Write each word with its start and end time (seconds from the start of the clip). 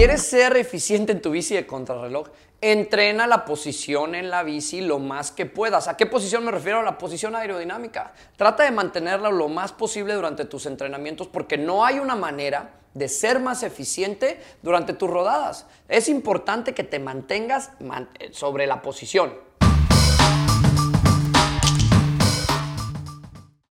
¿Quieres 0.00 0.22
ser 0.22 0.56
eficiente 0.56 1.12
en 1.12 1.20
tu 1.20 1.30
bici 1.30 1.54
de 1.54 1.66
contrarreloj? 1.66 2.28
Entrena 2.62 3.26
la 3.26 3.44
posición 3.44 4.14
en 4.14 4.30
la 4.30 4.42
bici 4.42 4.80
lo 4.80 4.98
más 4.98 5.30
que 5.30 5.44
puedas. 5.44 5.88
¿A 5.88 5.98
qué 5.98 6.06
posición 6.06 6.42
me 6.42 6.50
refiero? 6.50 6.78
A 6.78 6.82
la 6.82 6.96
posición 6.96 7.36
aerodinámica. 7.36 8.14
Trata 8.34 8.62
de 8.62 8.70
mantenerla 8.70 9.28
lo 9.28 9.48
más 9.48 9.72
posible 9.72 10.14
durante 10.14 10.46
tus 10.46 10.64
entrenamientos 10.64 11.28
porque 11.28 11.58
no 11.58 11.84
hay 11.84 11.98
una 11.98 12.16
manera 12.16 12.76
de 12.94 13.10
ser 13.10 13.40
más 13.40 13.62
eficiente 13.62 14.40
durante 14.62 14.94
tus 14.94 15.10
rodadas. 15.10 15.66
Es 15.86 16.08
importante 16.08 16.72
que 16.72 16.82
te 16.82 16.98
mantengas 16.98 17.72
sobre 18.30 18.66
la 18.66 18.80
posición. 18.80 19.49